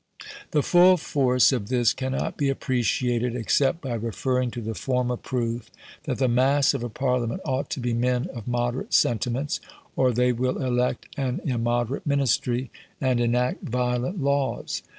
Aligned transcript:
The 0.49 0.63
full 0.63 0.97
force 0.97 1.51
of 1.51 1.69
this 1.69 1.93
cannot 1.93 2.35
be 2.35 2.49
appreciated 2.49 3.35
except 3.35 3.81
by 3.81 3.93
referring 3.93 4.49
to 4.49 4.59
the 4.59 4.73
former 4.73 5.15
proof 5.15 5.69
that 6.05 6.17
the 6.17 6.27
mass 6.27 6.73
of 6.73 6.83
a 6.83 6.89
Parliament 6.89 7.39
ought 7.45 7.69
to 7.69 7.79
be 7.79 7.93
men 7.93 8.27
of 8.33 8.47
moderate 8.47 8.95
sentiments, 8.95 9.59
or 9.95 10.11
they 10.11 10.33
will 10.33 10.57
elect 10.65 11.05
an 11.17 11.39
immoderate 11.45 12.07
Ministry, 12.07 12.71
and 12.99 13.19
enact 13.19 13.61
violent 13.69 14.19
laws. 14.19 14.81